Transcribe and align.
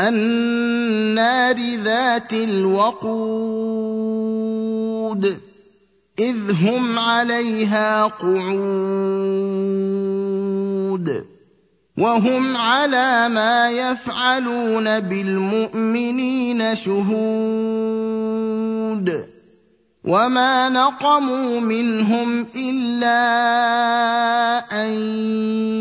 النار 0.00 1.56
ذات 1.84 2.32
الوقود 2.32 3.72
إذ 6.18 6.36
هم 6.66 6.98
عليها 6.98 8.04
قعود. 8.04 8.52
وهم 11.98 12.56
على 12.56 13.28
ما 13.28 13.70
يفعلون 13.70 15.00
بالمؤمنين 15.00 16.76
شهود. 16.76 18.22
وما 20.04 20.68
نقموا 20.68 21.60
منهم 21.60 22.46
إلا 22.56 23.18
أن 24.84 24.90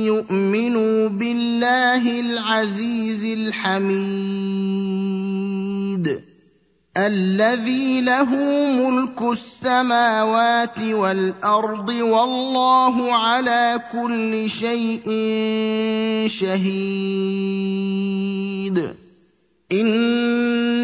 يؤمنوا. 0.05 0.40
بالله 1.91 2.19
العزيز 2.19 3.23
الحميد 3.25 3.91
الذي 6.98 8.01
له 8.01 8.35
ملك 8.67 9.21
السماوات 9.21 10.79
والأرض 10.79 11.89
والله 11.89 13.13
على 13.13 13.81
كل 13.91 14.49
شيء 14.49 15.09
شهيد. 16.27 16.81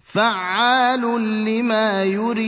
فعال 0.00 1.00
لما 1.44 2.04
يريد. 2.04 2.46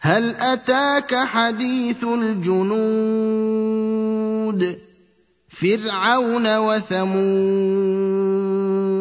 هل 0.00 0.36
أتاك 0.36 1.14
حديث 1.14 2.04
الجنود؟ 2.04 3.24
فرعون 5.48 6.56
وثمود. 6.56 8.23